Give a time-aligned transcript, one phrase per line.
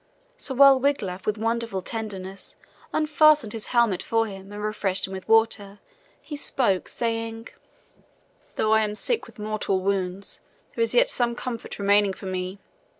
[0.35, 2.55] So while Wiglaf with wonderful tenderness
[2.91, 5.77] unfastened his helmet for him and refreshed him with water,
[6.19, 7.49] he spoke, saying:
[8.55, 10.39] "Though I am sick with mortal wounds,
[10.73, 12.57] there is yet some comfort remaining for me.